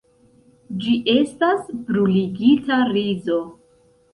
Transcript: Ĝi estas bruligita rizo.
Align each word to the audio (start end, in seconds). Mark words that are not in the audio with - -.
Ĝi 0.85 0.95
estas 1.15 1.69
bruligita 1.91 2.81
rizo. 2.99 3.39